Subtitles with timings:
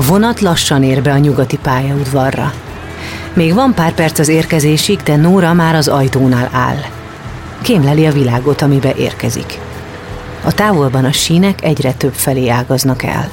[0.00, 2.52] A vonat lassan ér be a nyugati pályaudvarra.
[3.32, 6.78] Még van pár perc az érkezésig, de Nóra már az ajtónál áll.
[7.62, 9.58] Kémleli a világot, amibe érkezik.
[10.44, 13.30] A távolban a sínek egyre több felé ágaznak el.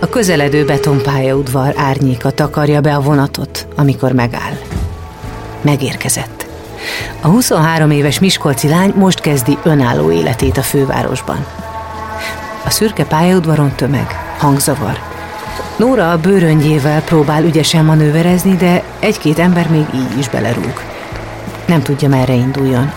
[0.00, 4.58] A közeledő betonpályaudvar árnyéka takarja be a vonatot, amikor megáll.
[5.60, 6.46] Megérkezett.
[7.20, 11.46] A 23 éves Miskolci lány most kezdi önálló életét a fővárosban.
[12.64, 15.11] A szürke pályaudvaron tömeg, hangzavar.
[15.82, 20.72] Nóra a bőröngyével próbál ügyesen manőverezni, de egy-két ember még így is belerúg.
[21.66, 22.92] Nem tudja, merre induljon.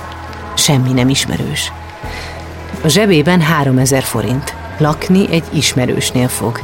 [0.55, 1.71] Semmi nem ismerős.
[2.83, 4.55] A zsebében 3000 forint.
[4.77, 6.59] Lakni egy ismerősnél fog.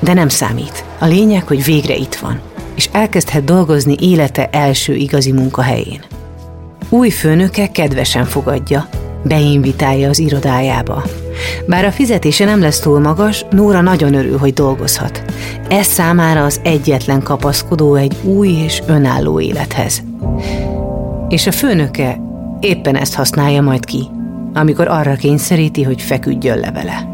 [0.00, 0.84] De nem számít.
[0.98, 2.40] A lényeg, hogy végre itt van.
[2.74, 6.04] És elkezdhet dolgozni élete első igazi munkahelyén.
[6.88, 8.88] Új főnöke kedvesen fogadja,
[9.24, 11.04] beinvitálja az irodájába.
[11.66, 15.22] Bár a fizetése nem lesz túl magas, Nóra nagyon örül, hogy dolgozhat.
[15.68, 20.02] Ez számára az egyetlen kapaszkodó egy új és önálló élethez.
[21.28, 22.20] És a főnöke
[22.60, 24.08] éppen ezt használja majd ki,
[24.54, 27.13] amikor arra kényszeríti, hogy feküdjön le vele.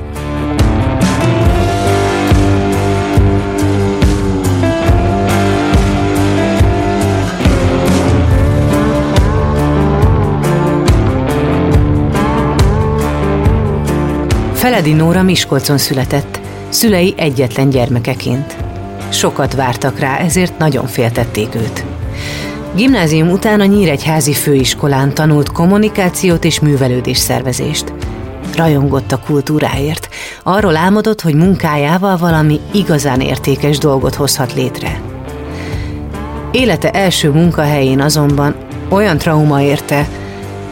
[14.81, 18.57] Feledi Nóra Miskolcon született, szülei egyetlen gyermekeként.
[19.09, 21.85] Sokat vártak rá, ezért nagyon féltették őt.
[22.75, 27.93] Gimnázium után a Nyíregyházi Főiskolán tanult kommunikációt és művelődés szervezést.
[28.55, 30.09] Rajongott a kultúráért,
[30.43, 35.01] arról álmodott, hogy munkájával valami igazán értékes dolgot hozhat létre.
[36.51, 38.55] Élete első munkahelyén azonban
[38.89, 40.07] olyan trauma érte,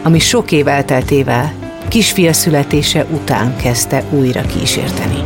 [0.02, 5.24] ami sok év elteltével kisfia születése után kezdte újra kísérteni.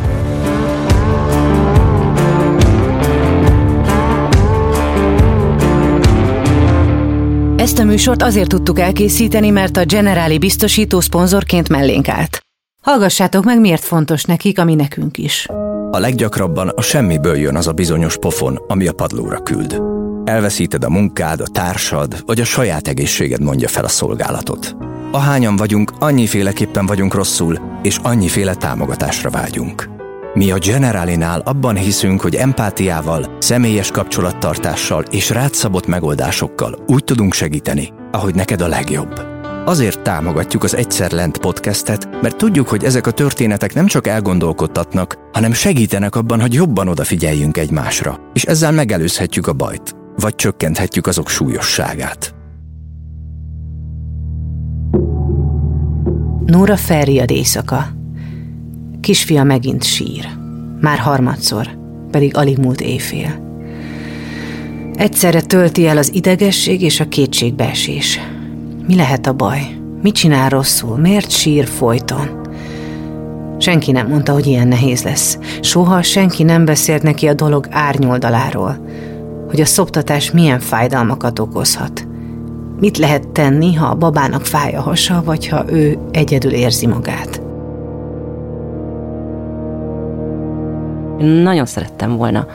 [7.57, 12.41] Ezt a műsort azért tudtuk elkészíteni, mert a Generáli biztosító szponzorként mellénk állt.
[12.83, 15.47] Hallgassátok meg, miért fontos nekik, ami nekünk is.
[15.91, 19.94] A leggyakrabban a semmiből jön az a bizonyos pofon, ami a padlóra küld.
[20.25, 24.77] Elveszíted a munkád, a társad, vagy a saját egészséged mondja fel a szolgálatot.
[25.11, 29.89] Ahányan vagyunk, annyiféleképpen vagyunk rosszul, és annyiféle támogatásra vágyunk.
[30.35, 37.93] Mi a Generalinál abban hiszünk, hogy empátiával, személyes kapcsolattartással és rátszabott megoldásokkal úgy tudunk segíteni,
[38.11, 39.21] ahogy neked a legjobb.
[39.65, 45.19] Azért támogatjuk az Egyszer Lent podcastet, mert tudjuk, hogy ezek a történetek nem csak elgondolkodtatnak,
[45.33, 51.29] hanem segítenek abban, hogy jobban odafigyeljünk egymásra, és ezzel megelőzhetjük a bajt, vagy csökkenthetjük azok
[51.29, 52.35] súlyosságát.
[56.47, 57.87] Nóra felriad éjszaka.
[59.01, 60.29] Kisfia megint sír.
[60.81, 61.69] Már harmadszor,
[62.11, 63.43] pedig alig múlt éjfél.
[64.95, 68.21] Egyszerre tölti el az idegesség és a kétségbeesés.
[68.87, 69.79] Mi lehet a baj?
[70.03, 70.99] Mit csinál rosszul?
[70.99, 72.43] Miért sír folyton?
[73.59, 75.39] Senki nem mondta, hogy ilyen nehéz lesz.
[75.61, 78.87] Soha senki nem beszélt neki a dolog árnyoldaláról,
[79.55, 82.07] hogy a szoptatás milyen fájdalmakat okozhat.
[82.81, 87.43] Mit lehet tenni, ha a babának fáj a hasa, vagy ha ő egyedül érzi magát?
[91.19, 92.47] Nagyon szerettem volna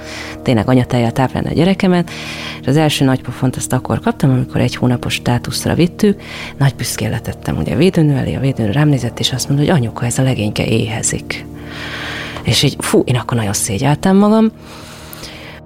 [0.44, 2.10] tényleg anyatejjel táplálni a gyerekemet,
[2.62, 6.22] és az első nagypofont azt akkor kaptam, amikor egy hónapos státuszra vittük,
[6.58, 9.82] nagy büszkén letettem ugye a védőnő elé, a védőnő rám nézett, és azt mondta, hogy
[9.82, 11.46] anyuka, ez a legényke éhezik.
[12.44, 14.52] És így, fú, én akkor nagyon szégyeltem magam,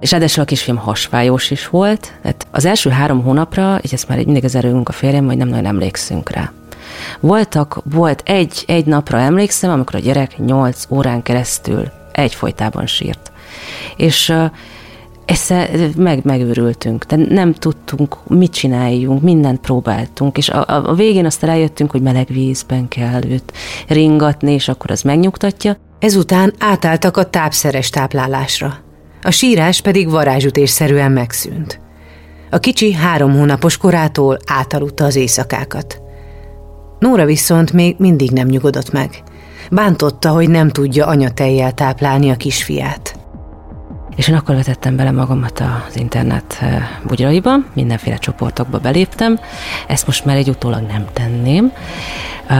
[0.04, 2.12] és ráadásul a kisfiam hasfájós is volt.
[2.22, 5.48] Tehát az első három hónapra, így ezt már mindig az erőnk a férjem, hogy nem
[5.48, 6.52] nagyon emlékszünk rá.
[7.20, 13.32] Voltak, volt egy, egy napra emlékszem, amikor a gyerek nyolc órán keresztül egyfolytában sírt.
[13.96, 14.34] És
[15.24, 15.54] ezt
[15.96, 21.42] meg, megőrültünk, de nem tudtunk, mit csináljunk, mindent próbáltunk, és a, a, a végén azt
[21.42, 23.52] rájöttünk, hogy meleg vízben kell őt
[23.88, 25.76] ringatni, és akkor az megnyugtatja.
[25.98, 28.83] Ezután átálltak a tápszeres táplálásra
[29.24, 31.80] a sírás pedig varázsütésszerűen megszűnt.
[32.50, 36.00] A kicsi három hónapos korától átaludta az éjszakákat.
[36.98, 39.22] Nóra viszont még mindig nem nyugodott meg.
[39.70, 43.18] Bántotta, hogy nem tudja anyatejjel táplálni a kisfiát.
[44.16, 46.64] És én akkor vetettem bele magamat az internet
[47.06, 49.40] bugyraiba, mindenféle csoportokba beléptem.
[49.88, 51.72] Ezt most már egy utólag nem tenném.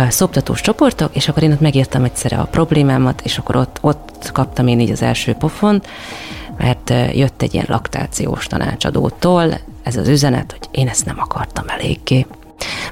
[0.09, 4.67] Szoptatós csoportok, és akkor én ott megírtam egyszerre a problémámat, és akkor ott, ott kaptam
[4.67, 5.87] én így az első pofont,
[6.59, 12.27] mert jött egy ilyen laktációs tanácsadótól ez az üzenet, hogy én ezt nem akartam eléggé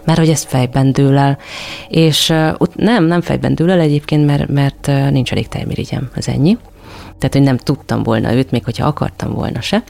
[0.04, 1.38] mert hogy ezt fejben dől el.
[1.88, 6.28] És uh, nem, nem fejben dől el egyébként, mert, mert uh, nincs elég tejmirigyem, ez
[6.28, 6.58] ennyi.
[7.18, 9.82] Tehát, hogy nem tudtam volna őt, még hogyha akartam volna se.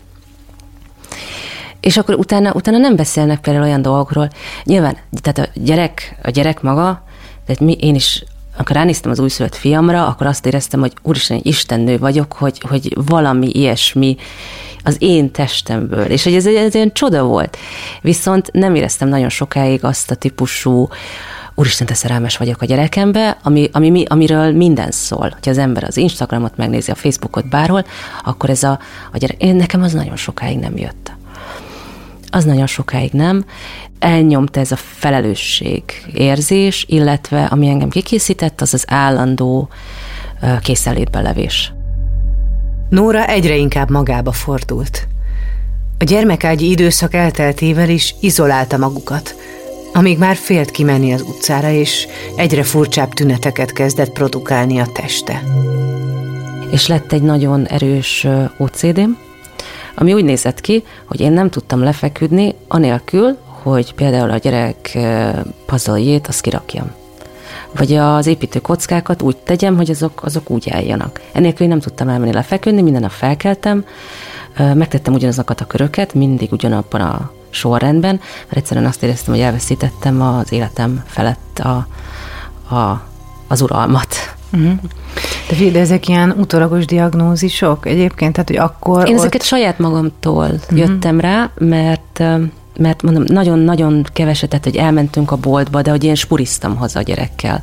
[1.80, 4.28] És akkor utána, utána nem beszélnek például olyan dolgokról.
[4.64, 7.04] Nyilván, tehát a gyerek, a gyerek maga,
[7.46, 8.24] tehát mi, én is
[8.62, 12.96] amikor ránéztem az újszülött fiamra, akkor azt éreztem, hogy úristen, egy istennő vagyok, hogy, hogy
[13.06, 14.16] valami ilyesmi
[14.84, 17.56] az én testemből, és hogy ez egy, egy csoda volt.
[18.00, 20.88] Viszont nem éreztem nagyon sokáig azt a típusú
[21.54, 25.30] úristen, te szerelmes vagyok a gyerekembe, ami, ami, amiről minden szól.
[25.32, 27.84] Hogyha az ember az Instagramot megnézi, a Facebookot bárhol,
[28.24, 28.78] akkor ez a,
[29.12, 31.12] a gyerek, én nekem az nagyon sokáig nem jött.
[32.34, 33.44] Az nagyon sokáig nem.
[33.98, 35.82] Elnyomta ez a felelősség
[36.14, 39.68] érzés, illetve ami engem kikészített, az az állandó
[40.62, 41.72] készenlétbe levés.
[42.88, 45.06] Nóra egyre inkább magába fordult.
[45.98, 49.34] A gyermekágyi időszak elteltével is izolálta magukat,
[49.92, 52.06] amíg már félt kimenni az utcára, és
[52.36, 55.42] egyre furcsább tüneteket kezdett produkálni a teste.
[56.70, 58.26] És lett egy nagyon erős
[58.58, 59.00] ocd
[59.94, 64.98] ami úgy nézett ki, hogy én nem tudtam lefeküdni, anélkül, hogy például a gyerek
[65.66, 66.90] pazaljét azt kirakjam.
[67.76, 71.20] Vagy az építő kockákat úgy tegyem, hogy azok, azok úgy álljanak.
[71.32, 73.84] Enélkül én nem tudtam elmenni lefeküdni, minden nap felkeltem,
[74.56, 80.52] megtettem ugyanazokat a köröket, mindig ugyanabban a sorrendben, mert egyszerűen azt éreztem, hogy elveszítettem az
[80.52, 81.86] életem felett a,
[82.74, 83.02] a,
[83.48, 84.14] az uralmat.
[84.52, 84.72] Uh-huh.
[85.58, 89.08] De, de ezek ilyen utolagos diagnózisok egyébként, tehát hogy akkor...
[89.08, 89.18] Én ott...
[89.18, 90.78] ezeket saját magamtól uh-huh.
[90.78, 92.22] jöttem rá, mert
[92.78, 97.02] mert mondom, nagyon-nagyon keveset, tehát, hogy elmentünk a boltba, de hogy én spuriztam haza a
[97.02, 97.62] gyerekkel.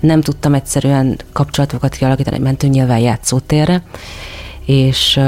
[0.00, 3.82] Nem tudtam egyszerűen kapcsolatokat kialakítani, mentünk nyilván játszótérre,
[4.64, 5.20] és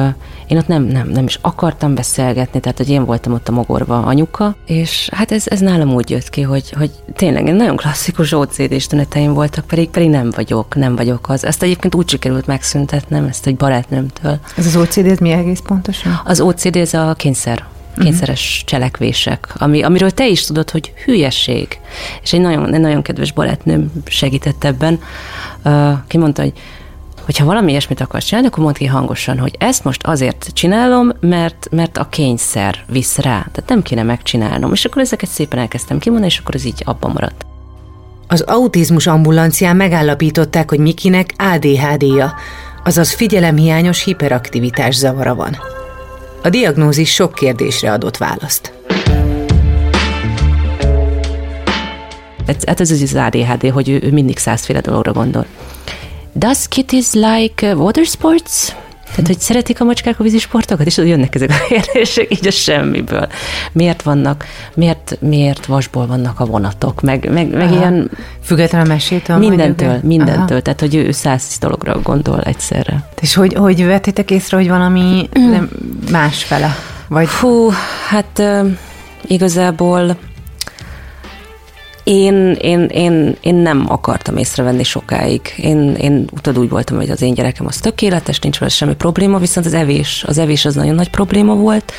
[0.48, 4.02] én ott nem, nem, nem is akartam beszélgetni, tehát hogy én voltam ott a mogorva
[4.02, 8.86] anyuka, és hát ez, ez nálam úgy jött ki, hogy, hogy tényleg nagyon klasszikus OCD-s
[8.86, 11.44] tüneteim voltak, pedig, pedig nem vagyok, nem vagyok az.
[11.44, 14.38] Ezt egyébként úgy sikerült megszüntetnem, ezt egy barátnőmtől.
[14.56, 16.20] Ez az OCD, mi egész pontosan?
[16.24, 17.66] Az OCD, ez a kényszer
[17.98, 18.68] kényszeres uh-huh.
[18.68, 21.80] cselekvések, ami, amiről te is tudod, hogy hülyeség.
[22.22, 25.00] És egy nagyon, egy nagyon kedves barátnőm segített ebben,
[25.64, 26.52] uh, ki mondta, hogy
[27.26, 31.68] hogyha valami ilyesmit akarsz csinálni, akkor mondd ki hangosan, hogy ezt most azért csinálom, mert,
[31.70, 33.46] mert a kényszer visz rá.
[33.52, 34.72] Tehát nem kéne megcsinálnom.
[34.72, 37.46] És akkor ezeket szépen elkezdtem kimondani, és akkor ez így abban maradt.
[38.28, 42.34] Az autizmus ambulancián megállapították, hogy Mikinek ADHD-ja,
[42.84, 45.56] azaz figyelemhiányos hiperaktivitás zavara van.
[46.42, 48.72] A diagnózis sok kérdésre adott választ.
[52.46, 55.46] Hát ez az ADHD, hogy ő, ő mindig százféle dologra gondol.
[56.38, 58.74] Does kitties like uh, water sports?
[59.04, 63.28] Tehát, hogy szeretik a macskák a vízisportokat, és jönnek ezek a kérdések így a semmiből.
[63.72, 64.44] Miért vannak,
[64.74, 68.10] miért, miért vasból vannak a vonatok, meg, meg, meg ilyen...
[68.42, 69.36] Független mesétől?
[69.36, 70.44] Mindentől, mindentől.
[70.46, 70.60] Aha.
[70.60, 73.08] Tehát, hogy ő száz dologra gondol egyszerre.
[73.20, 75.70] És hogy, hogy vettétek észre, hogy valami nem
[76.10, 76.76] másfele?
[77.08, 77.28] Vagy...
[77.28, 77.70] Hú,
[78.08, 78.42] hát
[79.26, 80.16] igazából
[82.08, 85.40] én, én, én, én nem akartam észrevenni sokáig.
[85.56, 89.38] Én, én utad úgy voltam, hogy az én gyerekem az tökéletes, nincs vele semmi probléma,
[89.38, 91.92] viszont az evés, az evés az nagyon nagy probléma volt,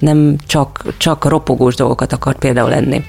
[0.00, 3.04] nem csak, csak ropogós dolgokat akart például enni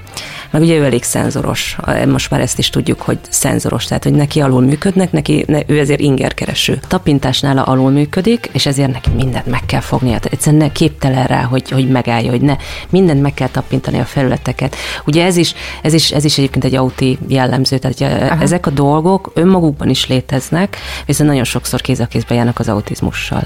[0.51, 4.41] meg ugye ő elég szenzoros, most már ezt is tudjuk, hogy szenzoros, tehát hogy neki
[4.41, 6.79] alul működnek, neki, ne, ő ezért ingerkereső.
[6.87, 10.17] Tapintásnál alul működik, és ezért neki mindent meg kell fognia.
[10.17, 12.55] Tehát egyszerűen ne képtelen rá, hogy, hogy megállja, hogy ne,
[12.89, 14.75] mindent meg kell tapintani a felületeket.
[15.05, 18.41] Ugye ez is, ez is, ez is egyébként egy auti jellemző, tehát Aha.
[18.41, 23.43] ezek a dolgok önmagukban is léteznek, viszont nagyon sokszor kéz a kézbe járnak az autizmussal.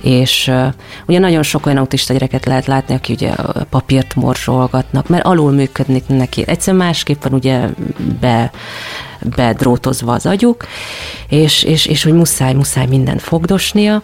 [0.00, 0.66] És uh,
[1.06, 3.34] ugye nagyon sok olyan autista gyereket lehet látni, aki ugye
[3.70, 6.50] papírt morzsolgatnak, mert alul működnek neki ki.
[6.50, 7.68] Egyszerűen másképp van ugye
[8.20, 8.50] be,
[9.36, 10.66] bedrótozva az agyuk,
[11.28, 14.02] és, és, és hogy muszáj, muszáj mindent fogdosnia,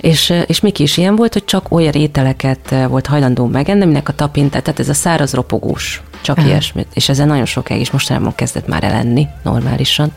[0.00, 4.12] és, és Miki is ilyen volt, hogy csak olyan ételeket volt hajlandó megenni, aminek a
[4.12, 6.50] tapintát, tehát ez a száraz ropogós, csak uh-huh.
[6.50, 6.86] ilyesmit.
[6.92, 10.12] És ezen nagyon sokáig is mostanában kezdett már elenni normálisan.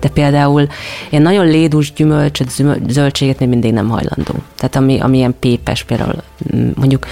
[0.00, 0.66] De például
[1.10, 2.50] ilyen nagyon lédus gyümölcsöt,
[2.88, 4.34] zöldséget még mindig nem hajlandó.
[4.56, 6.22] Tehát ami, ami ilyen pépes, például
[6.74, 7.06] mondjuk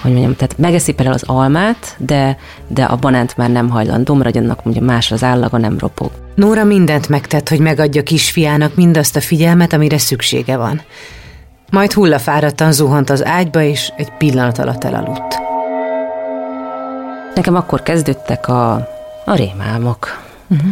[0.00, 2.38] hogy mondjam, tehát megeszi például az almát, de,
[2.68, 6.10] de a banánt már nem hajlandó, mert annak mondja más az állaga, nem ropog.
[6.34, 10.82] Nóra mindent megtett, hogy megadja kisfiának mindazt a figyelmet, amire szüksége van.
[11.70, 15.38] Majd hullafáradtan zuhant az ágyba, és egy pillanat alatt elaludt.
[17.34, 18.72] Nekem akkor kezdődtek a,
[19.24, 20.24] a rémálmok.
[20.46, 20.70] Uh-huh.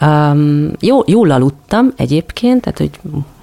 [0.00, 2.90] Um, jó, jól aludtam egyébként, tehát hogy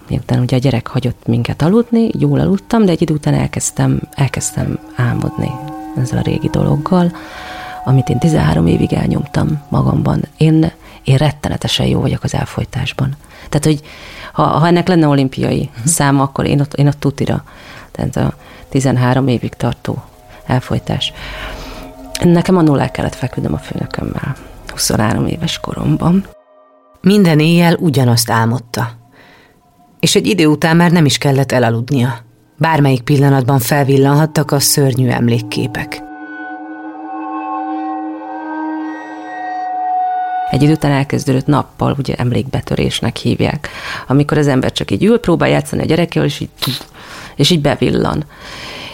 [0.10, 4.80] miután ugye a gyerek hagyott minket aludni, jól aludtam, de egy idő után elkezdtem, elkezdtem
[4.96, 5.52] álmodni
[5.98, 7.12] ezzel a régi dologgal,
[7.84, 10.22] amit én 13 évig elnyomtam magamban.
[10.38, 10.72] Én,
[11.04, 13.16] én rettenetesen jó vagyok az elfolytásban.
[13.50, 13.82] Tehát, hogy
[14.34, 15.86] ha, ha ennek lenne olimpiai uh-huh.
[15.86, 17.44] szám, akkor én ott, én ott tutira.
[17.92, 18.34] Tehát a
[18.70, 20.04] 13 évig tartó
[20.46, 21.14] elfolytás.
[22.24, 24.36] Nekem annól el kellett feküdnöm a főnökömmel
[24.72, 26.26] 23 éves koromban.
[27.02, 29.03] Minden éjjel ugyanazt álmodta.
[30.04, 32.18] És egy idő után már nem is kellett elaludnia.
[32.58, 36.02] Bármelyik pillanatban felvillanhattak a szörnyű emlékképek.
[40.52, 43.70] egy idő után elkezdődött nappal, ugye emlékbetörésnek hívják,
[44.08, 46.50] amikor az ember csak így ül, próbál játszani a gyerekkel, és így,
[47.36, 48.26] és így bevillan.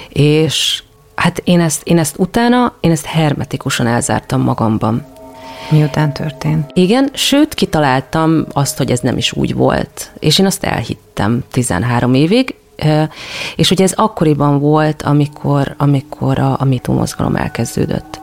[0.10, 0.84] És
[1.16, 5.06] hát én ezt, én ezt utána, én ezt hermetikusan elzártam magamban.
[5.70, 6.72] Miután történt?
[6.74, 10.12] Igen, sőt, kitaláltam azt, hogy ez nem is úgy volt.
[10.20, 12.56] És én azt elhittem 13 évig,
[13.56, 18.20] és ugye ez akkoriban volt, amikor, amikor a, a MeToo mozgalom elkezdődött.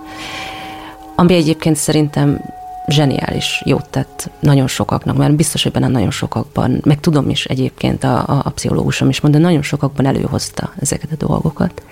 [1.15, 2.41] Ami egyébként szerintem
[2.89, 8.05] zseniális jót tett nagyon sokaknak, mert biztos, hogy benne nagyon sokakban, meg tudom is egyébként,
[8.05, 11.83] a, a, a pszichológusom is mondta, nagyon sokakban előhozta ezeket a dolgokat.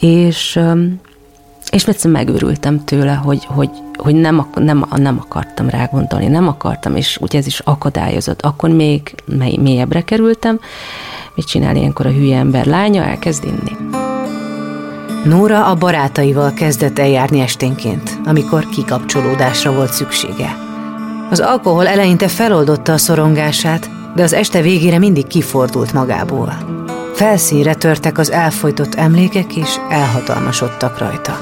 [0.00, 0.60] És,
[1.74, 6.96] és egyszerűen megőrültem tőle, hogy, hogy, hogy nem, nem, nem akartam rá gondolni, nem akartam,
[6.96, 8.42] és ugye ez is akadályozott.
[8.42, 9.14] Akkor még
[9.60, 10.60] mélyebbre kerültem,
[11.34, 13.76] mit csinál ilyenkor a hülye ember lánya, elkezd inni.
[15.24, 20.56] Nóra a barátaival kezdett eljárni esténként, amikor kikapcsolódásra volt szüksége.
[21.30, 26.74] Az alkohol eleinte feloldotta a szorongását, de az este végére mindig kifordult magából.
[27.14, 31.38] Felszínre törtek az elfolytott emlékek, és elhatalmasodtak rajta.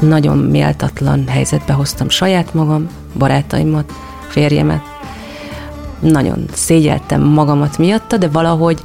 [0.00, 3.92] Nagyon méltatlan helyzetbe hoztam saját magam, barátaimat,
[4.28, 4.82] férjemet,
[6.00, 8.82] nagyon szégyeltem magamat miatta, de valahogy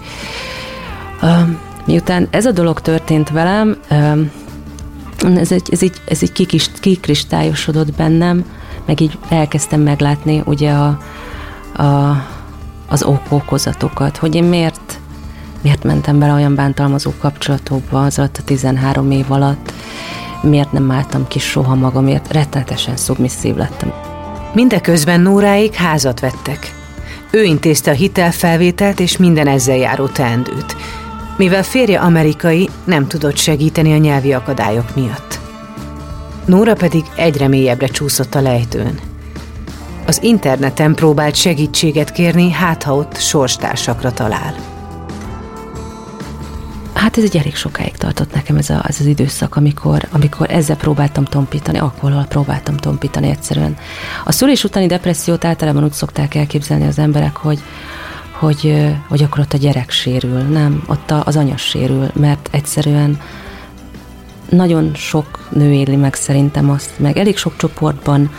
[1.85, 3.77] miután ez a dolog történt velem,
[5.35, 8.45] ez, egy, ez, így, ez így kikis, kikristályosodott bennem,
[8.85, 10.99] meg így elkezdtem meglátni ugye a,
[11.77, 12.23] a,
[12.87, 14.99] az okokozatokat, hogy én miért,
[15.61, 19.73] miért mentem bele olyan bántalmazó kapcsolatokba az alatt a 13 év alatt,
[20.41, 23.93] miért nem álltam ki soha magamért, rettenetesen szubmisszív lettem.
[24.53, 26.75] Mindeközben Nóráik házat vettek.
[27.31, 30.75] Ő intézte a hitelfelvételt és minden ezzel járó teendőt,
[31.37, 35.39] mivel férje amerikai nem tudott segíteni a nyelvi akadályok miatt.
[36.45, 38.99] Nóra pedig egyre mélyebbre csúszott a lejtőn.
[40.07, 44.55] Az interneten próbált segítséget kérni, hát ha ott sorstársakra talál.
[46.93, 50.75] Hát ez egy elég sokáig tartott nekem ez, a, ez az időszak, amikor, amikor ezzel
[50.75, 53.77] próbáltam tompítani, alkoholal próbáltam tompítani egyszerűen.
[54.25, 57.59] A szülés utáni depressziót általában úgy szokták elképzelni az emberek, hogy,
[58.31, 63.19] hogy, hogy akkor ott a gyerek sérül, nem, ott az anya sérül, mert egyszerűen
[64.49, 68.29] nagyon sok nő éli meg szerintem azt, meg elég sok csoportban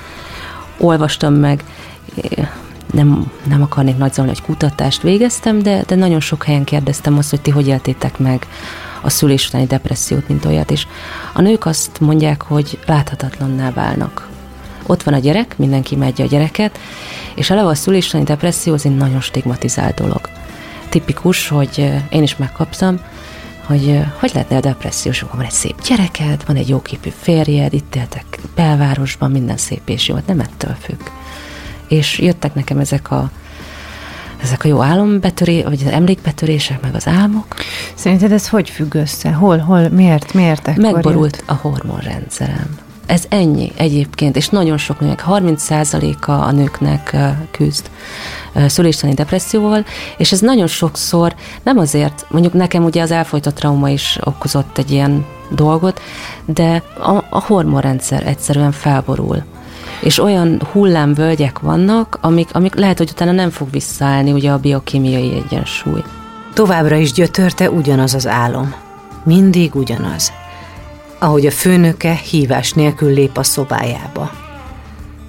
[0.79, 1.65] olvastam meg,
[2.93, 7.41] nem, nem akarnék nagyzolni, hogy kutatást végeztem, de, de nagyon sok helyen kérdeztem azt, hogy
[7.41, 8.47] ti hogy éltétek meg
[9.03, 10.87] a szülés utáni depressziót, mint olyat, és
[11.33, 14.29] a nők azt mondják, hogy láthatatlanná válnak.
[14.87, 16.79] Ott van a gyerek, mindenki megy a gyereket,
[17.35, 20.21] és eleve a szülés utáni depresszió az egy nagyon stigmatizált dolog.
[20.89, 23.01] Tipikus, hogy én is megkaptam,
[23.67, 28.28] hogy hogy lehetne a depressziós, van egy szép gyereked, van egy jóképű férjed, itt éltek
[28.55, 31.01] belvárosban, minden szép és jó, nem ettől függ
[31.89, 33.31] és jöttek nekem ezek a
[34.43, 37.47] ezek a jó álombetöré, vagy az emlékbetörések, meg az álmok.
[37.95, 39.31] Szerinted ez hogy függ össze?
[39.33, 41.49] Hol, hol, miért, miért Megborult jött?
[41.49, 42.79] a hormonrendszerem.
[43.07, 47.17] Ez ennyi egyébként, és nagyon sok nőnek, 30%-a a nőknek
[47.51, 47.91] küzd
[48.67, 49.85] szüléstani depresszióval,
[50.17, 54.91] és ez nagyon sokszor nem azért, mondjuk nekem ugye az elfolytott trauma is okozott egy
[54.91, 56.01] ilyen dolgot,
[56.45, 59.43] de a, a hormonrendszer egyszerűen felborul
[60.01, 65.35] és olyan hullámvölgyek vannak, amik, amik lehet, hogy utána nem fog visszaállni ugye a biokémiai
[65.35, 66.03] egyensúly.
[66.55, 68.75] Továbbra is gyötörte ugyanaz az álom.
[69.25, 70.33] Mindig ugyanaz.
[71.19, 74.31] Ahogy a főnöke hívás nélkül lép a szobájába.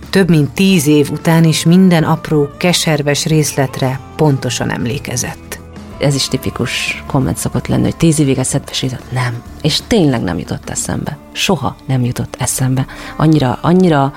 [0.10, 5.59] Több mint tíz év után is minden apró, keserves részletre pontosan emlékezett.
[6.00, 9.12] Ez is tipikus komment szokott lenni, hogy tíz évig eszedbe jutott.
[9.12, 9.42] Nem.
[9.62, 11.18] És tényleg nem jutott eszembe.
[11.32, 12.86] Soha nem jutott eszembe.
[13.18, 14.14] Annyira, annyira,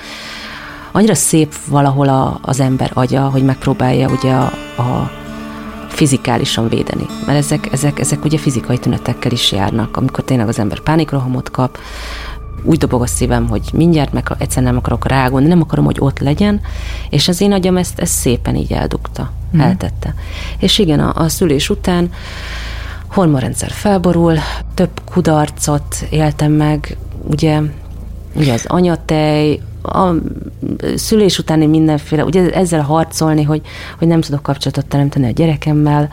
[0.93, 5.11] annyira szép valahol a, az ember agya, hogy megpróbálja ugye a, a
[5.89, 7.07] fizikálisan védeni.
[7.27, 11.79] Mert ezek, ezek, ezek ugye fizikai tünetekkel is járnak, amikor tényleg az ember pánikrohamot kap,
[12.63, 16.19] úgy dobog a szívem, hogy mindjárt meg egyszerűen nem akarok rágulni, nem akarom, hogy ott
[16.19, 16.61] legyen,
[17.11, 19.61] és az én agyam ezt, ezt szépen így eldugta, mm.
[19.61, 20.15] eltette.
[20.59, 22.11] És igen, a, a szülés után
[23.09, 24.39] hormonrendszer felborul,
[24.75, 27.61] több kudarcot éltem meg, ugye,
[28.35, 30.13] ugye az anyatej, a
[30.95, 33.63] szülés utáni mindenféle, ugye ezzel harcolni, hogy,
[33.99, 36.11] hogy nem tudok kapcsolatot teremteni a gyerekemmel,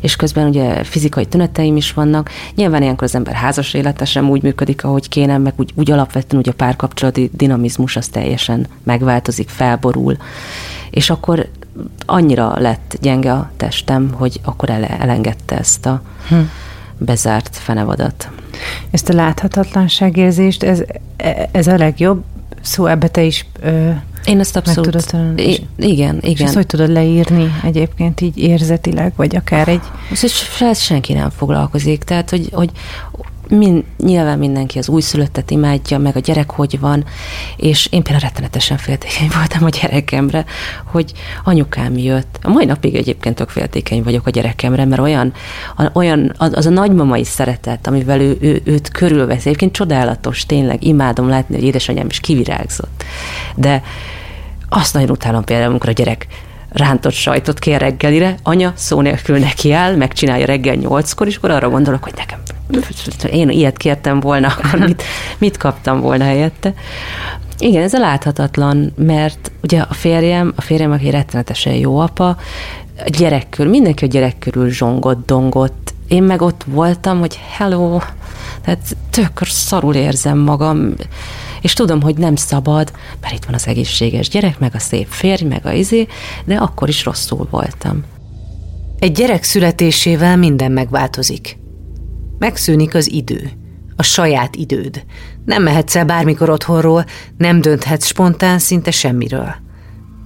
[0.00, 2.30] és közben ugye fizikai tüneteim is vannak.
[2.54, 6.42] Nyilván ilyenkor az ember házas élete sem úgy működik, ahogy kéne, meg úgy, úgy alapvetően
[6.42, 10.16] ugye a párkapcsolati dinamizmus az teljesen megváltozik, felborul,
[10.90, 11.48] és akkor
[12.06, 16.34] annyira lett gyenge a testem, hogy akkor ele, elengedte ezt a hm.
[16.98, 18.28] bezárt fenevadat.
[18.90, 20.82] Ezt a láthatatlanságérzést, ez,
[21.52, 22.24] ez a legjobb
[22.60, 23.90] szó, ebbe te is ö,
[24.28, 24.94] én ezt abszolút...
[24.94, 26.30] Meg tudod I- igen, igen.
[26.30, 29.82] És ezt hogy tudod leírni egyébként így érzetileg, vagy akár egy...
[30.60, 32.70] Ez senki nem foglalkozik, tehát hogy, hogy
[33.50, 37.04] Min, nyilván mindenki az újszülöttet imádja, meg a gyerek hogy van,
[37.56, 40.44] és én például rettenetesen féltékeny voltam a gyerekemre,
[40.84, 41.12] hogy
[41.44, 42.38] anyukám jött.
[42.42, 45.32] A mai napig egyébként tök féltékeny vagyok a gyerekemre, mert olyan,
[45.92, 49.46] olyan az a nagymamai szeretet, amivel ő, ő, őt körülvesz.
[49.46, 53.04] Egyébként csodálatos, tényleg imádom látni, hogy édesanyám is kivirágzott.
[53.54, 53.82] De
[54.68, 56.26] azt nagyon utálom például, amikor a gyerek
[56.68, 61.68] rántott sajtot kér reggelire, anya szó nélkül neki áll, megcsinálja reggel nyolckor, és akkor arra
[61.68, 62.38] gondolok, hogy nekem
[63.30, 65.02] én ilyet kértem volna, akkor mit,
[65.38, 66.74] mit kaptam volna helyette.
[67.58, 72.28] Igen, ez a láthatatlan, mert ugye a férjem, a férjem, aki rettenetesen jó apa,
[72.98, 75.94] a gyerek körül, mindenki a gyerek körül zsongott, dongott.
[76.08, 77.98] Én meg ott voltam, hogy hello,
[78.64, 80.94] tehát tök szarul érzem magam,
[81.60, 85.44] és tudom, hogy nem szabad, mert itt van az egészséges gyerek, meg a szép férj,
[85.44, 86.06] meg a izé,
[86.44, 88.04] de akkor is rosszul voltam.
[88.98, 91.58] Egy gyerek születésével minden megváltozik.
[92.38, 93.50] Megszűnik az idő,
[93.96, 95.04] a saját időd.
[95.44, 97.04] Nem mehetsz el bármikor otthonról,
[97.36, 99.54] nem dönthetsz spontán szinte semmiről.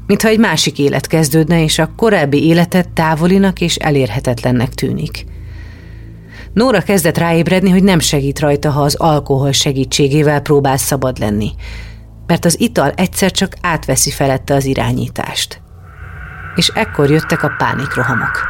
[0.07, 5.27] Mintha egy másik élet kezdődne, és a korábbi életed távolinak és elérhetetlennek tűnik.
[6.53, 11.51] Nóra kezdett ráébredni, hogy nem segít rajta, ha az alkohol segítségével próbál szabad lenni,
[12.27, 15.61] mert az ital egyszer csak átveszi felette az irányítást.
[16.55, 18.41] És ekkor jöttek a pánikrohamok.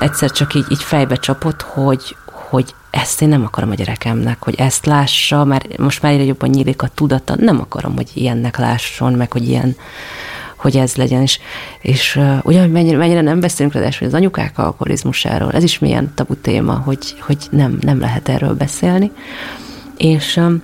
[0.00, 4.54] Egyszer csak így, így fejbe csapott, hogy, hogy ezt én nem akarom a gyerekemnek, hogy
[4.54, 9.12] ezt lássa, mert most már egyre jobban nyílik a tudata, nem akarom, hogy ilyennek lásson,
[9.12, 9.76] meg hogy ilyen
[10.64, 11.22] hogy ez legyen.
[11.22, 11.38] És,
[11.80, 16.12] és uh, ugye, mennyire, mennyire nem beszélünk rá, hogy az anyukák alkoholizmusáról, ez is milyen
[16.14, 19.10] tabu téma, hogy, hogy nem, nem lehet erről beszélni.
[19.96, 20.62] És um,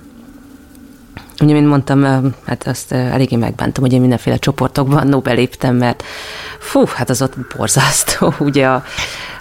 [1.41, 6.03] Ugye, mint mondtam, hát azt eléggé megbántam, hogy én mindenféle csoportokban no beléptem, mert
[6.59, 8.83] fú, hát az ott borzasztó, ugye a,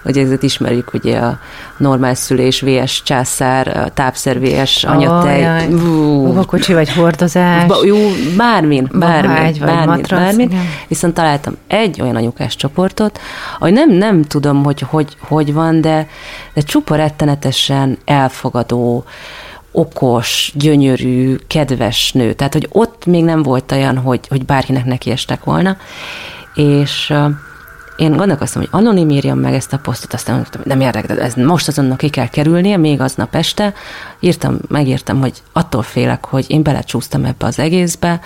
[0.05, 1.39] ugye ezeket ismerjük, ugye a
[1.77, 5.75] normál szülés, VS császár, a tápszer VS anyatej.
[5.75, 7.67] Oh, kocsi vagy hordozás.
[7.67, 7.97] Ba, jó,
[8.37, 10.51] bármin, bármin, Bahágy, bármin, matrac, bármin.
[10.51, 10.65] Igen.
[10.89, 13.21] Viszont találtam egy olyan anyukás csoportot,
[13.59, 16.09] hogy nem, nem tudom, hogy hogy, hogy van, de,
[16.55, 19.05] de csupa rettenetesen elfogadó,
[19.73, 22.33] okos, gyönyörű, kedves nő.
[22.33, 25.77] Tehát, hogy ott még nem volt olyan, hogy, hogy bárkinek nekiestek volna.
[26.55, 27.13] És
[28.01, 31.69] én gondolkoztam, hogy anonim írjam meg ezt a posztot, aztán mondtam, nem érdekel, ez most
[31.69, 33.75] azonnal ki kell kerülnie, még aznap este.
[34.21, 38.21] Írtam, megírtam, hogy attól félek, hogy én belecsúsztam ebbe az egészbe.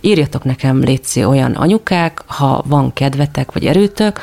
[0.00, 4.20] Írjatok nekem, létszi olyan anyukák, ha van kedvetek vagy erőtök,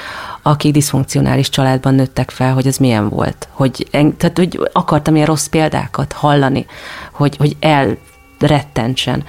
[0.48, 3.48] akik diszfunkcionális családban nőttek fel, hogy ez milyen volt.
[3.52, 6.66] Hogy, tehát, hogy akartam ilyen rossz példákat hallani,
[7.12, 9.24] hogy, hogy elrettentsen.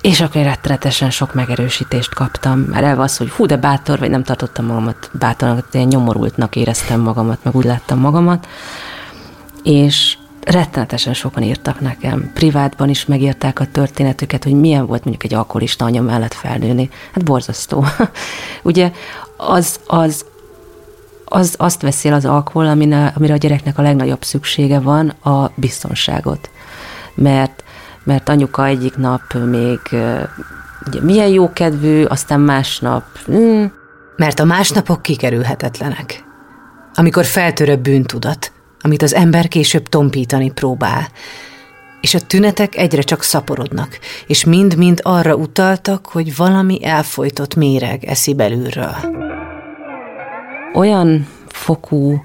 [0.00, 4.10] És akkor én rettenetesen sok megerősítést kaptam, mert el az, hogy hú, de bátor, vagy
[4.10, 8.48] nem tartottam magamat bátornak, ilyen nyomorultnak éreztem magamat, meg úgy láttam magamat.
[9.62, 12.30] És rettenetesen sokan írtak nekem.
[12.34, 16.90] Privátban is megírták a történetüket, hogy milyen volt mondjuk egy alkoholista anya mellett felnőni.
[17.12, 17.84] Hát borzasztó.
[18.62, 18.92] Ugye
[19.48, 20.24] az, az,
[21.24, 26.50] az azt veszi az alkohol, amire, amire a gyereknek a legnagyobb szüksége van, a biztonságot.
[27.14, 27.64] Mert
[28.04, 29.80] mert anyuka egyik nap még
[30.86, 33.04] ugye, milyen jókedvű, aztán másnap...
[33.30, 33.64] Mm.
[34.16, 36.24] Mert a másnapok kikerülhetetlenek.
[36.94, 41.08] Amikor feltör a bűntudat, amit az ember később tompítani próbál,
[42.02, 48.34] és a tünetek egyre csak szaporodnak, és mind-mind arra utaltak, hogy valami elfolytott méreg eszi
[48.34, 48.94] belülről.
[50.74, 52.22] olyan fokú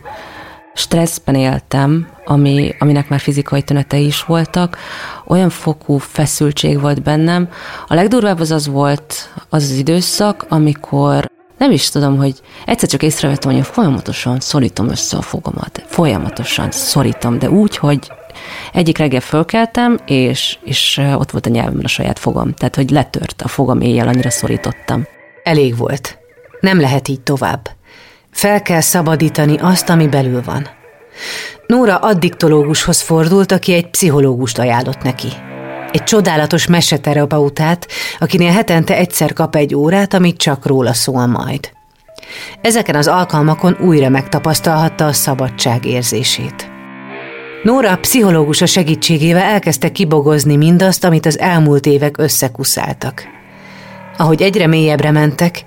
[0.74, 4.78] stresszben éltem, ami, aminek már fizikai tünetei is voltak,
[5.26, 7.50] olyan fokú feszültség volt bennem.
[7.88, 11.27] A legdurvább az az volt az az időszak, amikor
[11.58, 15.84] nem is tudom, hogy egyszer csak észrevettem, hogy folyamatosan szorítom össze a fogamat.
[15.88, 18.12] Folyamatosan szorítom, de úgy, hogy
[18.74, 22.54] egyik reggel fölkeltem, és, és ott volt a nyelvemben a saját fogam.
[22.54, 25.06] Tehát, hogy letört a fogam éjjel, annyira szorítottam.
[25.44, 26.18] Elég volt.
[26.60, 27.70] Nem lehet így tovább.
[28.32, 30.68] Fel kell szabadítani azt, ami belül van.
[31.68, 35.28] Nóra addiktológushoz fordult, aki egy pszichológust ajánlott neki.
[35.98, 37.88] Egy csodálatos meseterapeutát,
[38.20, 41.72] akinél hetente egyszer kap egy órát, amit csak róla szól majd.
[42.62, 46.70] Ezeken az alkalmakon újra megtapasztalhatta a szabadság érzését.
[47.64, 53.24] Nóra pszichológusa segítségével elkezdte kibogozni mindazt, amit az elmúlt évek összekuszáltak.
[54.18, 55.64] Ahogy egyre mélyebbre mentek,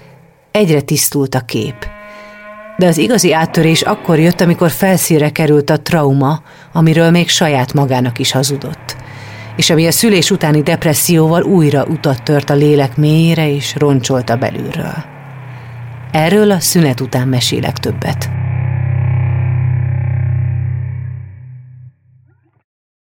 [0.50, 1.86] egyre tisztult a kép–
[2.78, 8.18] de az igazi áttörés akkor jött, amikor felszíre került a trauma, amiről még saját magának
[8.18, 8.96] is hazudott,
[9.60, 15.04] és ami a szülés utáni depresszióval újra utat tört a lélek mélyére és roncsolta belülről.
[16.12, 18.30] Erről a szünet után mesélek többet.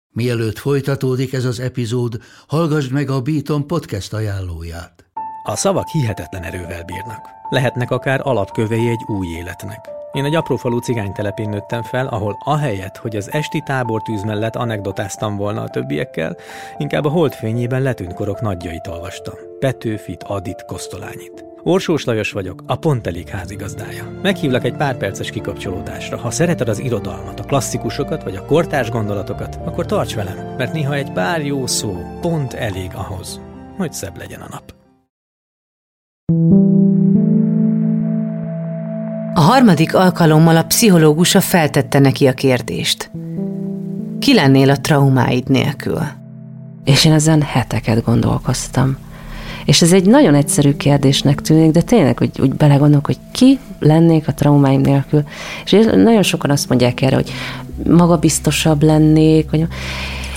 [0.09, 5.10] Mielőtt folytatódik ez az epizód, hallgassd meg a Beaton podcast ajánlóját.
[5.43, 7.29] A szavak hihetetlen erővel bírnak.
[7.49, 9.89] Lehetnek akár alapkövei egy új életnek.
[10.11, 15.61] Én egy aprófalú cigánytelepén nőttem fel, ahol ahelyett, hogy az esti tábortűz mellett anekdotáztam volna
[15.61, 16.35] a többiekkel,
[16.77, 19.33] inkább a holdfényében letűnt korok nagyjait olvastam.
[19.59, 21.45] Petőfit, Adit, Kosztolányit.
[21.63, 24.19] Orsós Lajos vagyok, a Pont Elég házigazdája.
[24.21, 26.17] Meghívlak egy pár perces kikapcsolódásra.
[26.17, 30.93] Ha szereted az irodalmat, a klasszikusokat vagy a kortárs gondolatokat, akkor tarts velem, mert néha
[30.93, 33.41] egy pár jó szó pont elég ahhoz,
[33.77, 34.80] hogy szebb legyen a nap.
[39.33, 43.11] A harmadik alkalommal a pszichológusa feltette neki a kérdést.
[44.19, 45.99] Ki lennél a traumáid nélkül?
[46.83, 48.97] És én ezen heteket gondolkoztam.
[49.65, 54.27] És ez egy nagyon egyszerű kérdésnek tűnik, de tényleg, hogy úgy belegondolok, hogy ki lennék
[54.27, 55.23] a traumáim nélkül.
[55.65, 57.31] És nagyon sokan azt mondják erre, hogy
[57.87, 59.67] magabiztosabb lennék, hogy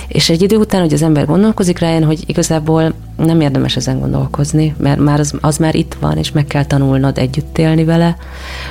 [0.07, 4.75] és egy idő után, hogy az ember gondolkozik rá, hogy igazából nem érdemes ezen gondolkozni,
[4.77, 8.17] mert már az, az már itt van, és meg kell tanulnod együtt élni vele.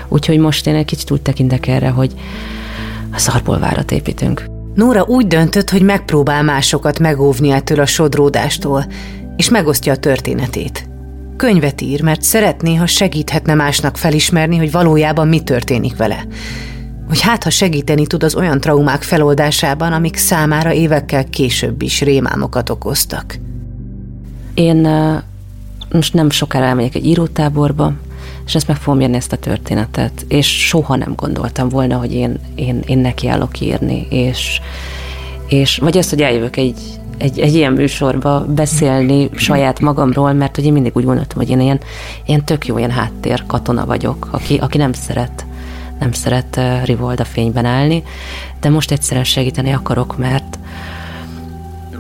[0.09, 2.13] Úgyhogy most én egy kicsit úgy tekintek erre, hogy
[3.13, 4.45] a szarból várat építünk.
[4.75, 8.85] Nóra úgy döntött, hogy megpróbál másokat megóvni ettől a sodródástól,
[9.37, 10.89] és megosztja a történetét.
[11.37, 16.27] Könyvet ír, mert szeretné, ha segíthetne másnak felismerni, hogy valójában mi történik vele
[17.09, 22.71] hogy hát ha segíteni tud az olyan traumák feloldásában, amik számára évekkel később is rémámokat
[22.71, 23.39] okoztak.
[24.55, 24.89] Én
[25.93, 27.93] most nem sokára elmegyek egy írótáborba,
[28.47, 32.39] és ezt meg fogom írni ezt a történetet, és soha nem gondoltam volna, hogy én,
[32.55, 34.61] én, én nekiállok írni, és,
[35.49, 36.81] és vagy azt, hogy eljövök egy,
[37.19, 41.61] egy, egy ilyen műsorba beszélni saját magamról, mert hogy én mindig úgy gondoltam, hogy én
[41.61, 41.81] ilyen,
[42.27, 45.47] ilyen tök jó ilyen háttér katona vagyok, aki, aki nem szeret
[45.99, 48.03] nem szeret Rivolda fényben állni,
[48.61, 50.59] de most egyszerűen segíteni akarok, mert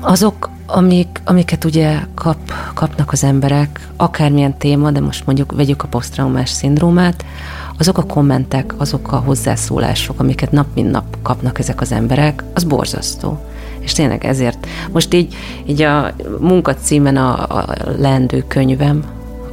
[0.00, 2.38] azok, amik, amiket ugye kap,
[2.74, 7.24] kapnak az emberek, akármilyen téma, de most mondjuk vegyük a posztraumás szindrómát,
[7.78, 12.64] azok a kommentek, azok a hozzászólások, amiket nap mint nap kapnak ezek az emberek, az
[12.64, 13.40] borzasztó.
[13.80, 15.35] És tényleg ezért, most így,
[15.66, 17.66] így a munkacímen a, a
[17.98, 19.04] leendő könyvem,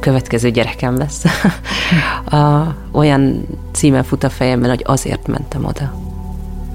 [0.02, 1.24] következő gyerekem lesz.
[2.38, 5.94] a, olyan címe fut a fejemben, hogy azért mentem oda.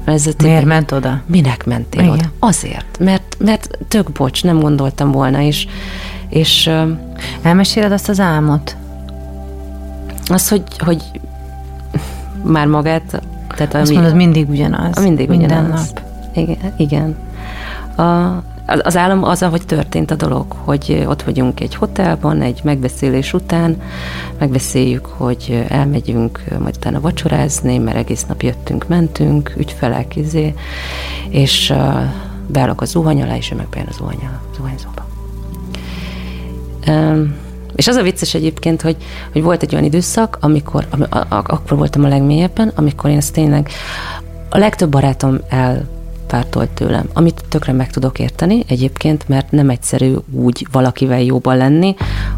[0.05, 1.21] Ez a Miért ment oda?
[1.25, 2.13] Minek mentél Igen.
[2.13, 2.31] oda?
[2.39, 5.67] Azért, mert, mert tök bocs, nem gondoltam volna, és,
[6.29, 6.69] és
[7.41, 8.75] Elmeséled azt az álmot?
[10.27, 11.03] Az, hogy, hogy
[12.43, 13.21] már magát...
[13.47, 15.03] Tehát azt ami, mondod, mindig ugyanaz.
[15.03, 15.91] Mindig Minden ugyanaz.
[15.93, 16.01] nap.
[16.33, 16.73] Igen.
[16.77, 17.15] igen.
[17.95, 18.03] A,
[18.67, 23.81] az állam az, ahogy történt a dolog, hogy ott vagyunk egy hotelban, egy megbeszélés után,
[24.39, 30.53] megbeszéljük, hogy elmegyünk majd utána vacsorázni, mert egész nap jöttünk, mentünk, ügyfelek, izé,
[31.29, 31.73] és
[32.47, 35.05] beállok a zuhany alá, és ő meg bejön a zuhany, zuhanyzóba.
[37.75, 38.97] És az a vicces egyébként, hogy,
[39.31, 43.17] hogy volt egy olyan időszak, amikor, am, a, a, akkor voltam a legmélyebben, amikor én
[43.17, 43.69] ezt tényleg
[44.49, 45.87] a legtöbb barátom el
[46.27, 47.09] pártolt tőlem.
[47.13, 51.95] Amit tökre meg tudok érteni egyébként, mert nem egyszerű úgy valakivel jóban lenni,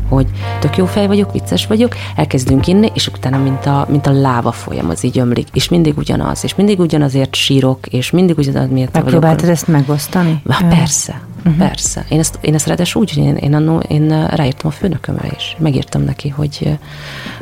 [0.10, 0.28] hogy
[0.60, 4.52] tök jó fej vagyok, vicces vagyok, elkezdünk inni, és utána mint a, mint a láva
[4.52, 8.93] folyam az így ömlik, és mindig ugyanaz, és mindig ugyanazért sírok, és mindig ugyanaz miért
[8.93, 10.41] Megpróbáltad ezt megosztani?
[10.49, 11.67] Há, persze, Uh-huh.
[11.67, 12.06] Persze.
[12.10, 15.56] Én ezt, én ezt ráadásul úgy, én, én, annó, én ráírtam a főnökömre is.
[15.60, 16.78] Megírtam neki, hogy,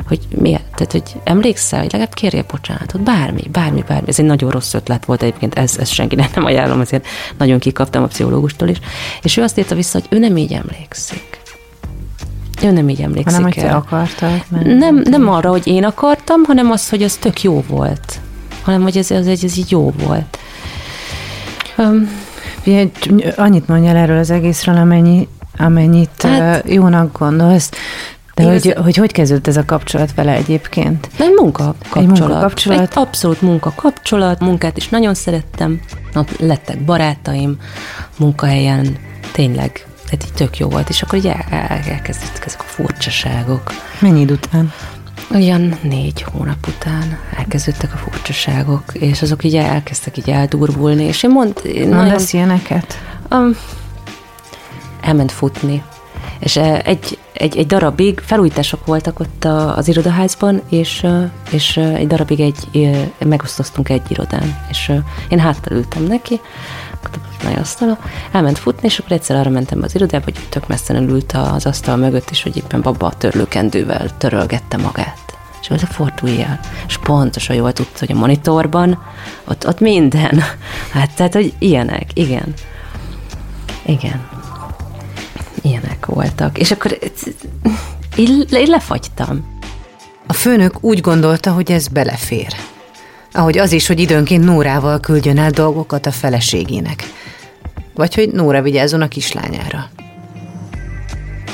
[0.06, 4.08] hogy miért, tehát, hogy emlékszel, hogy legalább kérje bocsánatot, bármi, bármi, bármi.
[4.08, 7.06] Ez egy nagyon rossz ötlet volt egyébként, ez, ez senkinek nem ajánlom, ezért
[7.38, 8.78] nagyon kikaptam a pszichológustól is.
[9.22, 11.40] És ő azt írta vissza, hogy ő nem így emlékszik.
[12.62, 13.74] Ő nem így emlékszik hanem, el.
[13.74, 14.44] hogy akartad.
[14.78, 18.20] Nem, nem arra, hogy én akartam, hanem az, hogy az tök jó volt.
[18.62, 20.38] Hanem, hogy ez, ez, ez, ez így jó volt.
[21.76, 22.10] Um,
[23.36, 27.70] annyit mondjál erről az egészről, amennyi, amennyit hát, jónak gondolsz.
[28.34, 31.08] De hogy, hogy hogy kezdődött ez a kapcsolat vele egyébként?
[31.18, 32.10] Egy munka kapcsolat.
[32.10, 32.80] Egy munka kapcsolat.
[32.80, 34.40] Egy abszolút munka kapcsolat.
[34.40, 35.80] Munkát is nagyon szerettem.
[36.38, 37.56] Lettek barátaim
[38.16, 38.96] munkahelyen.
[39.32, 43.72] Tényleg tehát így tök jó volt, és akkor így el, el, elkezdődtek ezek a furcsaságok.
[44.00, 44.72] Mennyi idő után?
[45.34, 51.30] Olyan négy hónap után elkezdődtek a furcsaságok, és azok így elkezdtek így eldurbulni, és én
[51.30, 51.60] mond...
[51.90, 52.98] Mondasz ilyeneket?
[53.30, 53.56] Um,
[55.00, 55.82] elment futni.
[56.38, 59.44] És egy, egy, egy darabig felújítások voltak ott
[59.76, 61.06] az irodaházban, és,
[61.50, 64.92] és egy darabig egy, megosztoztunk egy irodán, és
[65.28, 66.40] én háttal ültem neki,
[67.42, 67.98] nagy asztala,
[68.32, 71.96] elment futni, és akkor egyszer arra mentem az irodába, hogy tök messzen ült az asztal
[71.96, 75.18] mögött, és hogy éppen baba a törlőkendővel törölgette magát.
[75.60, 76.60] És mondta, fordulj el.
[76.86, 79.02] És pontosan jól tudta, hogy a monitorban,
[79.44, 80.42] ott, ott minden.
[80.92, 82.54] Hát tehát, hogy ilyenek, igen.
[83.82, 84.28] Igen.
[85.62, 86.58] Ilyenek voltak.
[86.58, 86.98] És akkor
[88.16, 89.58] én, én lefagytam.
[90.26, 92.54] A főnök úgy gondolta, hogy ez belefér.
[93.32, 97.04] Ahogy az is, hogy időnként Nórával küldjön el dolgokat a feleségének.
[97.94, 99.88] Vagy hogy Nóra vigyázzon a kislányára.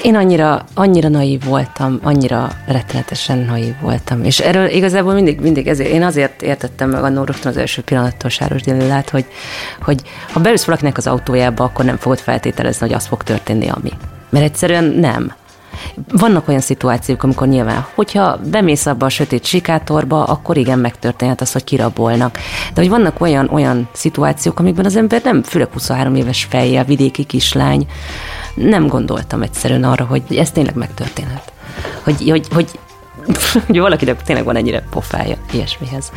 [0.03, 4.25] Én annyira, annyira naív voltam, annyira rettenetesen naív voltam.
[4.25, 8.31] És erről igazából mindig, mindig ezért, én azért értettem meg annól rögtön az első pillanattól
[8.31, 9.25] Sáros Délilát, hogy,
[9.83, 13.91] hogy ha beülsz valakinek az autójába, akkor nem fogod feltételezni, hogy az fog történni, ami.
[14.31, 15.33] Mert egyszerűen nem.
[16.12, 21.53] Vannak olyan szituációk, amikor nyilván, hogyha bemész abba a sötét sikátorba, akkor igen, megtörténhet az,
[21.53, 22.38] hogy kirabolnak.
[22.75, 27.25] De hogy vannak olyan, olyan szituációk, amikben az ember nem, főleg 23 éves fejjel, vidéki
[27.25, 27.87] kislány,
[28.55, 31.53] nem gondoltam egyszerűen arra, hogy ez tényleg megtörténhet.
[32.03, 32.70] Hogy, hogy, hogy,
[33.66, 36.12] hogy valakinek tényleg van ennyire pofája ilyesmihez.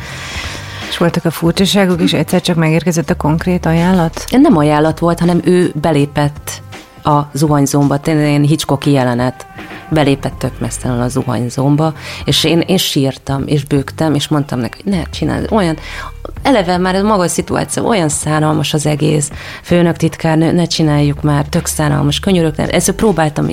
[0.88, 4.24] És voltak a furcsaságok, és egyszer csak megérkezett a konkrét ajánlat?
[4.30, 6.62] Nem ajánlat volt, hanem ő belépett
[7.08, 9.46] a zuhanyzómba, tényleg ilyen Hitchcocki jelenet,
[9.90, 11.94] belépett tök mesztelen a zuhanyzómba,
[12.24, 15.76] és én, én sírtam, és bőgtem, és mondtam neki, hogy ne csinálj, olyan,
[16.42, 19.30] eleve már maga a szituáció, olyan szánalmas az egész,
[19.62, 23.46] főnök titkárnő, ne csináljuk már, tök szánalmas, könyörök, ezt próbáltam,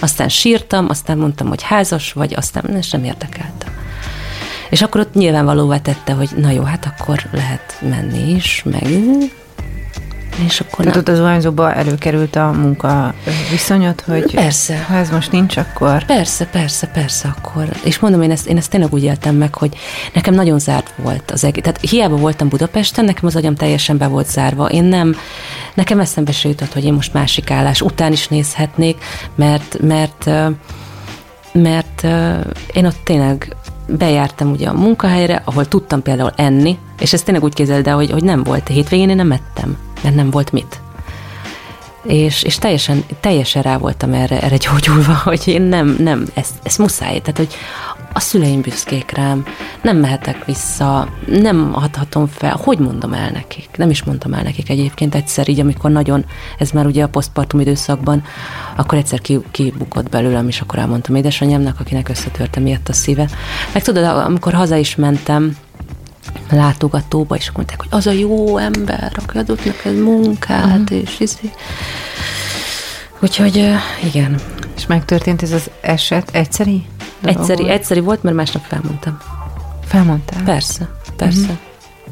[0.00, 3.68] aztán sírtam, aztán mondtam, hogy házas vagy, aztán nem érdekeltem.
[4.70, 8.82] És akkor ott nyilvánvalóvá tette, hogy na jó, hát akkor lehet menni is, meg
[10.44, 13.14] és akkor Tehát ott az zuhanyzóba előkerült a munka
[13.50, 14.84] viszonyot, hogy persze.
[14.88, 16.04] ha ez most nincs, akkor...
[16.04, 17.68] Persze, persze, persze, akkor.
[17.84, 19.76] És mondom, én ezt, én ezt tényleg úgy éltem meg, hogy
[20.12, 21.62] nekem nagyon zárt volt az egész.
[21.62, 24.66] Tehát hiába voltam Budapesten, nekem az agyam teljesen be volt zárva.
[24.66, 25.16] Én nem,
[25.74, 30.24] nekem eszembe se jutott, hogy én most másik állás után is nézhetnék, mert, mert,
[31.52, 32.02] mert, mert
[32.72, 33.56] én ott tényleg
[33.98, 38.10] bejártam ugye a munkahelyre, ahol tudtam például enni, és ez tényleg úgy képzeld el, hogy,
[38.10, 38.68] hogy nem volt.
[38.68, 40.80] Hétvégén én nem ettem, mert nem volt mit.
[42.02, 46.78] És, és teljesen, teljesen rá voltam erre, erre gyógyulva, hogy én nem, nem, ezt, ezt
[46.78, 47.18] muszáj.
[47.18, 47.54] Tehát, hogy
[48.12, 49.44] a szüleim büszkék rám,
[49.82, 53.68] nem mehetek vissza, nem adhatom fel, hogy mondom el nekik?
[53.76, 56.24] Nem is mondtam el nekik egyébként egyszer, így amikor nagyon,
[56.58, 58.22] ez már ugye a posztpartum időszakban,
[58.76, 59.20] akkor egyszer
[59.50, 63.28] kibukott belőlem, és akkor elmondtam édesanyámnak, akinek összetörte miatt a szíve.
[63.72, 65.56] Meg tudod, amikor haza is mentem,
[66.50, 70.98] látogatóba, és mondták, hogy az a jó ember, aki adott neked munkát, uh-huh.
[70.98, 71.50] és izé.
[73.20, 74.40] Úgyhogy igen.
[74.76, 76.86] És megtörtént ez az eset egyszeri?
[77.22, 79.18] Egyszeri, egyszeri volt, mert másnap felmondtam.
[79.84, 80.42] Felmondtál?
[80.42, 81.40] Persze, persze.
[81.40, 81.56] Uh-huh.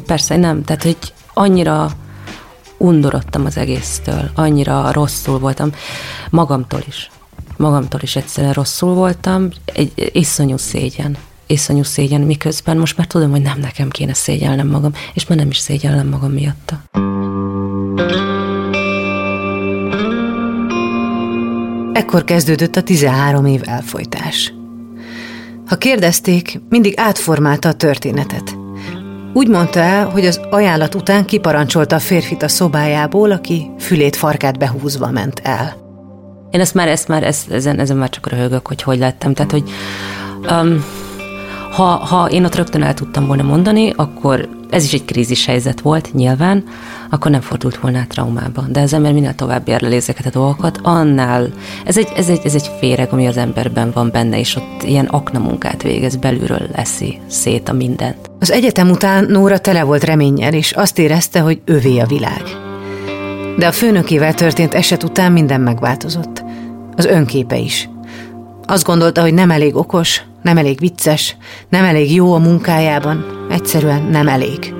[0.06, 0.64] Persze, nem.
[0.64, 0.96] Tehát, hogy
[1.34, 1.90] annyira
[2.76, 5.70] undorodtam az egésztől, annyira rosszul voltam,
[6.30, 7.10] magamtól is.
[7.56, 11.16] Magamtól is egyszerűen rosszul voltam, egy iszonyú szégyen
[11.48, 15.48] iszonyú szégyen, miközben most már tudom, hogy nem nekem kéne szégyelnem magam, és már nem
[15.48, 16.82] is szégyellem magam miatta.
[21.92, 24.52] Ekkor kezdődött a 13 év elfolytás.
[25.68, 28.56] Ha kérdezték, mindig átformálta a történetet.
[29.32, 34.58] Úgy mondta el, hogy az ajánlat után kiparancsolta a férfit a szobájából, aki fülét farkát
[34.58, 35.76] behúzva ment el.
[36.50, 39.34] Én ezt már, ezt már ezt, ezen, ezen már csak röhögök, hogy hogy lettem.
[39.34, 39.70] Tehát, hogy
[40.50, 40.84] um,
[41.72, 45.80] Ha, ha én ott rögtön el tudtam volna mondani, akkor ez is egy krízis helyzet
[45.80, 46.64] volt, nyilván,
[47.10, 48.64] akkor nem fordult volna át traumába.
[48.68, 51.48] De az ember minél tovább érleli ezeket a dolgokat, annál,
[51.84, 55.04] ez egy, ez, egy, ez egy féreg, ami az emberben van benne, és ott ilyen
[55.04, 58.30] aknamunkát végez, belülről leszi szét a mindent.
[58.38, 62.42] Az egyetem után Nóra tele volt reménnyel, és azt érezte, hogy övé a világ.
[63.58, 66.44] De a főnökével történt eset után minden megváltozott.
[66.96, 67.88] Az önképe is.
[68.66, 71.36] Azt gondolta, hogy nem elég okos, nem elég vicces,
[71.68, 74.74] nem elég jó a munkájában, egyszerűen nem elég.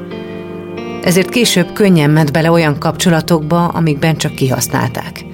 [1.02, 5.24] Ezért később könnyen ment bele olyan kapcsolatokba, amikben csak kihasználták.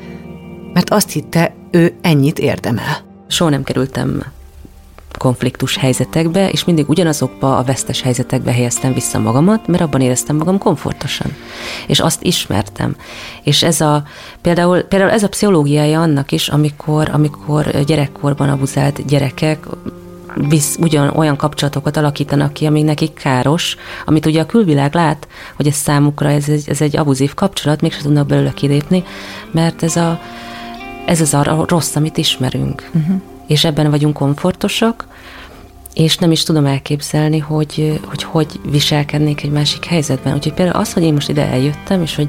[0.72, 3.04] Mert azt hitte, ő ennyit érdemel.
[3.28, 4.22] Soha nem kerültem
[5.18, 10.58] konfliktus helyzetekbe, és mindig ugyanazokba a vesztes helyzetekbe helyeztem vissza magamat, mert abban éreztem magam
[10.58, 11.36] komfortosan.
[11.86, 12.96] És azt ismertem.
[13.42, 14.02] És ez a,
[14.40, 19.66] például, például ez a pszichológiája annak is, amikor, amikor gyerekkorban abuzált gyerekek
[20.34, 25.66] visz, ugyan olyan kapcsolatokat alakítanak ki, ami nekik káros, amit ugye a külvilág lát, hogy
[25.66, 29.04] ez számukra ez egy, ez egy abuzív kapcsolat, mégsem tudnak belőle kilépni,
[29.50, 30.20] mert ez a
[31.06, 32.90] ez az a rossz, amit ismerünk.
[32.94, 33.20] Uh-huh.
[33.46, 35.06] És ebben vagyunk komfortosak,
[35.94, 40.34] és nem is tudom elképzelni, hogy, hogy hogy viselkednék egy másik helyzetben.
[40.34, 42.28] Úgyhogy például az, hogy én most ide eljöttem, és hogy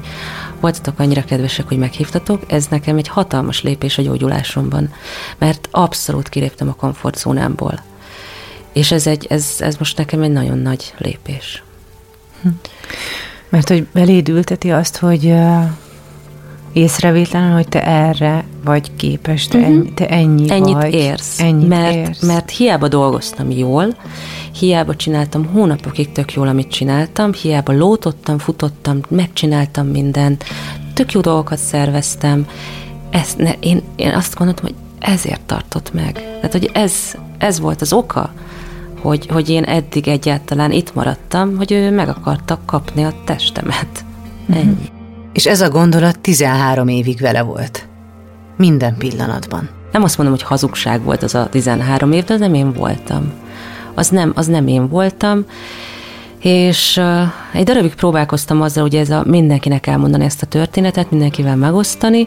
[0.60, 4.92] voltatok annyira kedvesek, hogy meghívtatok, ez nekem egy hatalmas lépés a gyógyulásomban,
[5.38, 7.82] mert abszolút kiléptem a komfortzónámból.
[8.76, 11.62] És ez, egy, ez, ez most nekem egy nagyon nagy lépés.
[12.42, 12.48] Hm.
[13.48, 15.34] Mert hogy beléd ülteti azt, hogy
[16.72, 19.74] észrevétlenül, hogy te erre vagy képes, te, uh-huh.
[19.74, 20.94] ennyi, te ennyi ennyit vagy.
[20.94, 21.40] Érsz.
[21.40, 22.22] Ennyit mert, érsz.
[22.22, 23.96] Mert hiába dolgoztam jól,
[24.58, 30.44] hiába csináltam hónapokig tök jól, amit csináltam, hiába lótottam, futottam, megcsináltam mindent,
[30.94, 32.46] tök jó dolgokat szerveztem,
[33.10, 36.12] ezt ne, én, én azt gondoltam, hogy ezért tartott meg.
[36.12, 36.92] Tehát, hogy ez,
[37.38, 38.32] ez volt az oka,
[39.00, 44.04] hogy, hogy én eddig egyáltalán itt maradtam, hogy ő meg akarta kapni a testemet.
[44.46, 44.58] Mhm.
[44.58, 44.70] Ennyi.
[44.70, 44.86] Uh-huh.
[45.32, 47.88] És ez a gondolat 13 évig vele volt.
[48.56, 49.68] Minden pillanatban.
[49.92, 53.32] Nem azt mondom, hogy hazugság volt az a 13 év, de nem én voltam.
[53.94, 55.44] Az nem, az nem én voltam,
[56.46, 61.56] és uh, egy darabig próbálkoztam azzal, hogy ez a mindenkinek elmondani ezt a történetet, mindenkivel
[61.56, 62.26] megosztani,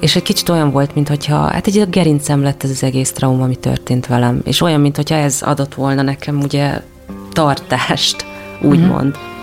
[0.00, 3.56] és egy kicsit olyan volt, mintha, hát egy gerincem lett ez az egész trauma, ami
[3.56, 6.80] történt velem, és olyan, mintha ez adott volna nekem ugye
[7.32, 8.24] tartást,
[8.60, 9.16] úgymond.
[9.16, 9.34] Uh-huh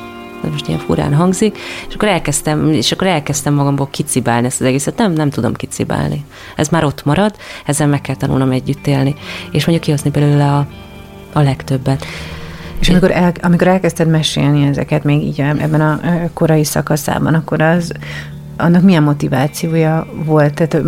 [0.43, 4.67] ez most ilyen furán hangzik, és akkor elkezdtem, és akkor elkezdtem magamból kicibálni ezt az
[4.67, 4.97] egészet.
[4.97, 6.25] Nem, nem tudom kicibálni.
[6.55, 9.15] Ez már ott marad, ezzel meg kell tanulnom együtt élni,
[9.51, 10.67] és mondjuk kihozni belőle a,
[11.33, 12.05] a legtöbbet.
[12.83, 15.99] És amikor, el, amikor elkezdted mesélni ezeket még így ebben a
[16.33, 17.91] korai szakaszában, akkor az
[18.57, 20.53] annak milyen motivációja volt?
[20.53, 20.85] Tehát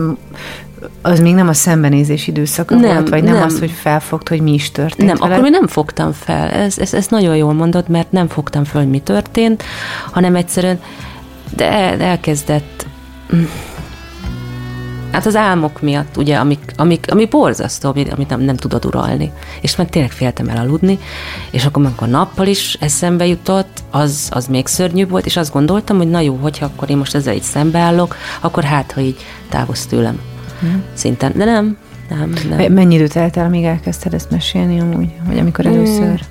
[1.02, 4.42] az még nem a szembenézés időszaka nem, volt, vagy nem, nem az, hogy felfogt, hogy
[4.42, 5.32] mi is történt Nem, veled?
[5.32, 6.50] akkor még nem fogtam fel.
[6.50, 9.64] Ez, ez, ez nagyon jól mondod, mert nem fogtam fel, hogy mi történt,
[10.12, 10.80] hanem egyszerűen
[11.56, 12.86] de el, elkezdett
[15.16, 19.32] Hát az álmok miatt, ugye, amik, amik, ami borzasztó, amit nem, nem tudod uralni.
[19.62, 21.00] És meg tényleg féltem el aludni,
[21.52, 25.98] és akkor amikor nappal is eszembe jutott, az, az még szörnyű volt, és azt gondoltam,
[25.98, 29.16] hogy na jó, hogyha akkor én most ezzel így szembeállok, akkor hát, ha így
[29.50, 30.20] távoz tőlem
[30.60, 30.84] hmm.
[30.94, 31.32] szinten.
[31.36, 31.78] De nem,
[32.10, 32.74] nem, nem.
[32.74, 35.10] Mennyi időt telt el, amíg elkezdted ezt mesélni amúgy?
[35.28, 35.74] Vagy amikor hmm.
[35.74, 36.22] először?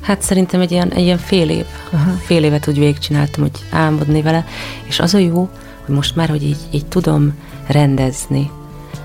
[0.00, 1.64] Hát szerintem egy ilyen, egy ilyen fél év.
[1.90, 2.10] Aha.
[2.10, 4.44] Fél évet úgy végigcsináltam, hogy álmodni vele,
[4.86, 5.48] és az a jó,
[5.86, 7.34] hogy most már, hogy így, így tudom
[7.68, 8.50] rendezni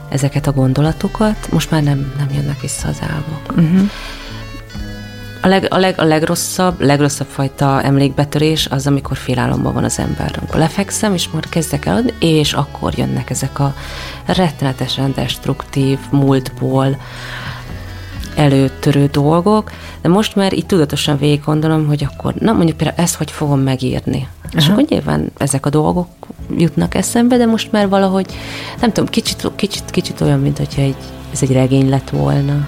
[0.09, 3.51] ezeket a gondolatokat, most már nem, nem jönnek vissza az álmok.
[3.51, 3.89] Uh-huh.
[5.41, 10.35] A, leg, a, leg, a legrosszabb, legrosszabb fajta emlékbetörés az, amikor félálomban van az ember.
[10.37, 13.73] Amikor lefekszem, és már kezdek el és akkor jönnek ezek a
[14.25, 16.97] rettenetesen destruktív múltból
[18.35, 19.71] előtörő dolgok,
[20.01, 23.59] de most már itt tudatosan végig gondolom, hogy akkor, na mondjuk például ezt hogy fogom
[23.59, 24.27] megírni.
[24.41, 24.57] Aha.
[24.57, 26.07] És akkor nyilván ezek a dolgok
[26.57, 28.25] jutnak eszembe, de most már valahogy,
[28.81, 30.95] nem tudom, kicsit, kicsit, kicsit olyan, mint hogyha egy,
[31.33, 32.67] ez egy regény lett volna.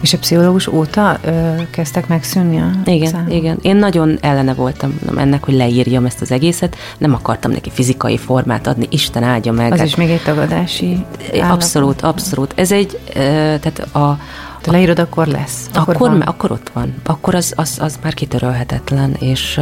[0.00, 3.34] És a pszichológus óta ö, kezdtek megszűnni a Igen, számok?
[3.34, 3.58] igen.
[3.62, 6.76] Én nagyon ellene voltam ennek, hogy leírjam ezt az egészet.
[6.98, 9.72] Nem akartam neki fizikai formát adni, Isten áldja meg.
[9.72, 11.50] Az hát, is még egy tagadási állapot.
[11.50, 12.52] Abszolút, abszolút.
[12.56, 13.12] Ez egy, ö,
[13.60, 14.18] tehát a,
[14.68, 15.68] te leírod, akkor lesz.
[15.74, 16.20] Akkor, akkor, van.
[16.20, 16.94] akkor ott van.
[17.04, 19.16] Akkor az, az, az már kitörölhetetlen.
[19.18, 19.60] És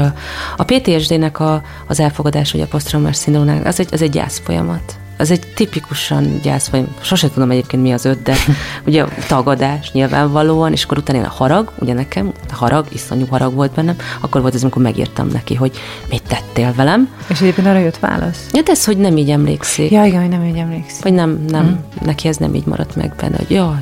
[0.56, 4.96] a PTSD-nek a, az elfogadás, hogy a posztraumás szindrómák, az egy, az egy gyász folyamat.
[5.18, 8.34] Az egy tipikusan gyász, vagy sose tudom egyébként mi az öt, de
[8.86, 13.72] ugye tagadás nyilvánvalóan, és akkor utána a harag, ugye nekem, a harag, iszonyú harag volt
[13.72, 15.72] bennem, akkor volt ez, amikor megírtam neki, hogy
[16.08, 17.08] mit tettél velem.
[17.28, 18.46] És egyébként arra jött válasz?
[18.52, 19.90] Ja, de ez, hogy nem így emlékszik.
[19.90, 21.02] Ja, igen, hogy nem így emlékszik.
[21.02, 22.04] Vagy nem, nem, mm.
[22.06, 23.80] neki ez nem így maradt meg benne, hogy jaj,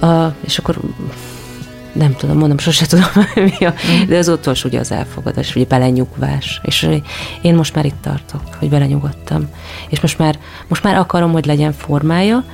[0.00, 0.78] A, és akkor
[1.92, 3.06] nem tudom, mondom, sose tudom,
[3.58, 3.74] mi a,
[4.08, 6.60] de az utolsó ugye az elfogadás, ugye belenyugvás.
[6.62, 6.88] És
[7.40, 9.48] én most már itt tartok, hogy belenyugodtam.
[9.88, 10.38] És most már,
[10.68, 12.44] most már akarom, hogy legyen formája,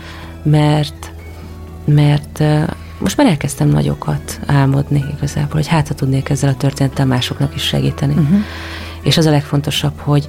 [0.42, 1.12] mert,
[1.84, 2.42] mert
[2.99, 7.62] most már elkezdtem nagyokat álmodni igazából, hogy hát ha tudnék ezzel a történettel másoknak is
[7.62, 8.14] segíteni.
[8.14, 8.38] Uh-huh.
[9.03, 10.28] És az a legfontosabb, hogy,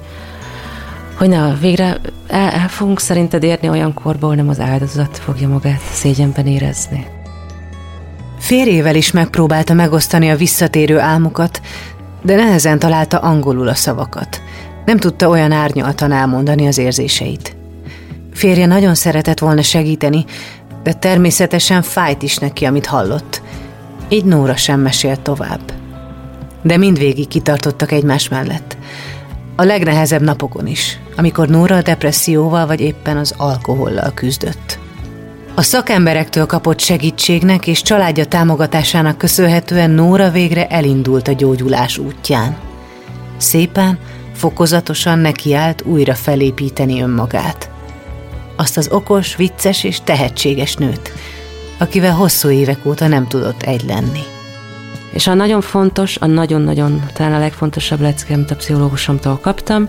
[1.18, 5.80] hogy na, végre el, el fogunk szerinted érni olyan korba, nem az áldozat fogja magát
[5.92, 7.06] szégyenben érezni.
[8.38, 11.60] Férjével is megpróbálta megosztani a visszatérő álmokat,
[12.22, 14.42] de nehezen találta angolul a szavakat.
[14.84, 17.56] Nem tudta olyan árnyaltan elmondani az érzéseit.
[18.32, 20.24] Férje nagyon szeretett volna segíteni,
[20.82, 23.42] de természetesen fájt is neki, amit hallott.
[24.08, 25.72] Így Nóra sem mesélt tovább.
[26.62, 28.76] De mindvégig kitartottak egymás mellett.
[29.60, 34.78] A legnehezebb napokon is, amikor Nóra a depresszióval vagy éppen az alkohollal küzdött.
[35.54, 42.56] A szakemberektől kapott segítségnek és családja támogatásának köszönhetően Nóra végre elindult a gyógyulás útján.
[43.36, 43.98] Szépen,
[44.34, 47.70] fokozatosan nekiállt újra felépíteni önmagát.
[48.56, 51.12] Azt az okos, vicces és tehetséges nőt,
[51.78, 54.22] akivel hosszú évek óta nem tudott egy lenni.
[55.10, 59.88] És a nagyon fontos, a nagyon-nagyon, talán a legfontosabb lecke, amit a pszichológusomtól kaptam,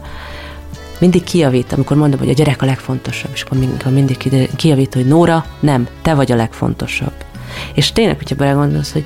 [0.99, 3.57] mindig kijavít, amikor mondom, hogy a gyerek a legfontosabb, és akkor
[3.91, 4.17] mindig,
[4.55, 7.13] kijavít, hogy Nóra, nem, te vagy a legfontosabb.
[7.73, 9.05] És tényleg, hogyha belegondolsz, hogy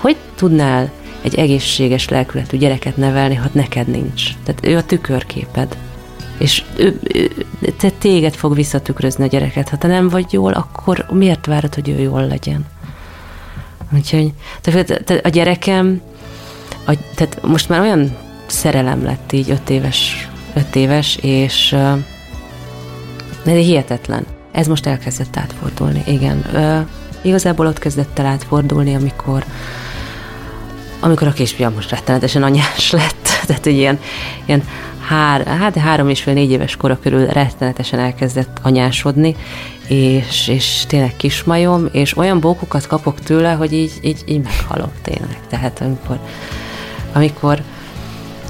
[0.00, 0.90] hogy tudnál
[1.22, 4.30] egy egészséges lelkületű gyereket nevelni, ha neked nincs.
[4.44, 5.76] Tehát ő a tükörképed.
[6.38, 7.30] És ő, ő,
[7.76, 9.68] te téged fog visszatükrözni a gyereket.
[9.68, 12.66] Ha te nem vagy jól, akkor miért várod, hogy ő jól legyen?
[13.94, 16.00] Úgyhogy tehát a gyerekem,
[16.86, 18.16] a, tehát most már olyan
[18.46, 21.76] szerelem lett így öt éves öt éves, és
[23.44, 24.26] de hihetetlen.
[24.52, 26.44] Ez most elkezdett átfordulni, igen.
[27.22, 29.44] Igazából ott kezdett el átfordulni, amikor
[31.02, 33.98] amikor a kisfiam most rettenetesen anyás lett, tehát egy ilyen,
[34.44, 34.62] ilyen
[35.10, 39.36] hár, hát három és fél négy éves kora körül rettenetesen elkezdett anyásodni,
[39.88, 45.38] és, és tényleg kismajom, és olyan bókokat kapok tőle, hogy így, így, így meghalok tényleg.
[45.48, 46.18] Tehát amikor,
[47.12, 47.62] amikor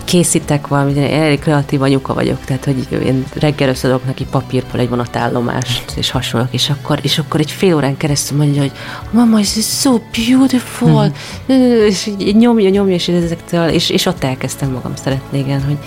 [0.05, 4.89] készítek valamit, én elég kreatív anyuka vagyok, tehát hogy én reggel összedobok neki papírból egy
[4.89, 8.73] vonatállomást, és hasonlók, és akkor, és akkor egy fél órán keresztül mondja, hogy
[9.11, 11.13] mama, this is so beautiful,
[11.53, 11.87] mm-hmm.
[11.87, 15.79] és így nyomja, nyomja, és ezektől, és, és ott elkezdtem magam szeretni, igen, hogy,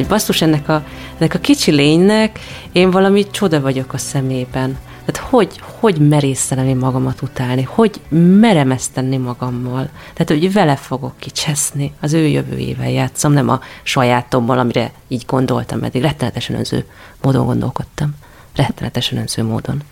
[0.00, 0.84] hogy basszus ennek a,
[1.18, 2.38] ennek a kicsi lénynek
[2.72, 4.78] én valami csoda vagyok a szemében.
[5.04, 8.00] Tehát hogy, hogy merészelem én magamat utálni, hogy
[8.40, 9.88] merem ezt tenni magammal.
[10.14, 15.82] Tehát, hogy vele fogok kicseszni, az ő jövőjével játszom, nem a sajátommal, amire így gondoltam
[15.82, 16.02] eddig.
[16.02, 16.86] Rettenetesen önző
[17.22, 18.14] módon gondolkodtam.
[18.56, 19.82] Rettenetesen önző módon.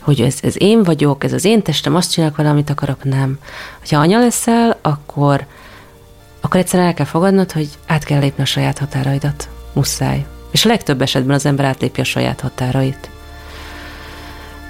[0.00, 3.38] Hogy ez, ez én vagyok, ez az én testem, azt csinálok vele, amit akarok, nem.
[3.90, 5.46] Ha anya leszel, akkor,
[6.52, 9.48] akkor egyszerűen el kell fogadnod, hogy át kell lépni a saját határaidat.
[9.72, 10.26] Muszáj.
[10.50, 13.10] És a legtöbb esetben az ember átlépi a saját határait.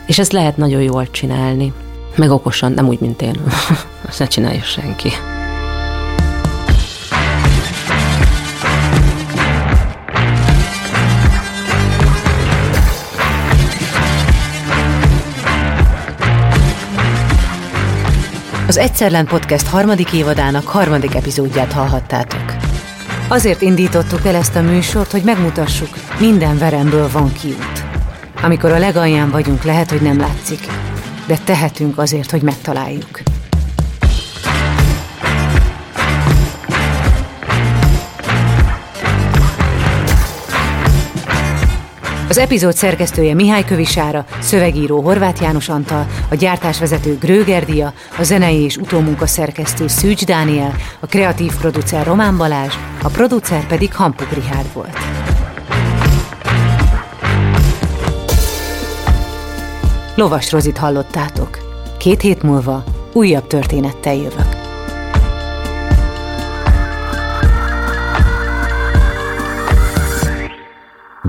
[0.07, 1.73] És ezt lehet nagyon jól csinálni.
[2.17, 3.37] Meg okosan, nem úgy, mint én.
[4.09, 5.11] Azt ne csinálja senki.
[18.73, 22.57] Az Egyszerlen Podcast harmadik évadának harmadik epizódját hallhattátok.
[23.29, 27.85] Azért indítottuk el ezt a műsort, hogy megmutassuk, minden veremből van kiút.
[28.43, 30.67] Amikor a legalján vagyunk, lehet, hogy nem látszik,
[31.27, 33.21] de tehetünk azért, hogy megtaláljuk.
[42.33, 47.65] Az epizód szerkesztője Mihály Kövisára, szövegíró Horváth János Antal, a gyártásvezető Gröger
[48.19, 53.95] a zenei és utómunka szerkesztő Szűcs Dániel, a kreatív producer Román Balázs, a producer pedig
[53.95, 54.99] Hampuk Rihárd volt.
[60.15, 61.59] Lovas Rozit hallottátok.
[61.99, 64.62] Két hét múlva újabb történettel jövök.